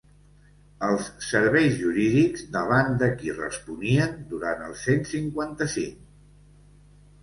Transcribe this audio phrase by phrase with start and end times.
[0.87, 6.07] Els serveis jurídics davant de qui responien, durant el cent cinquanta-cinc?